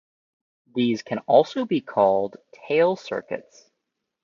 [0.73, 3.69] These can also be called tail circuits.